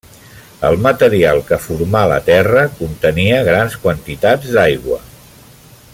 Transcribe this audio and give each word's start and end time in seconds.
El 0.69 0.77
material 0.85 1.41
que 1.49 1.59
formà 1.65 2.01
la 2.13 2.17
Terra 2.31 2.65
contenia 2.79 3.45
grans 3.51 3.77
quantitats 3.85 4.57
d'aigua. 4.57 5.03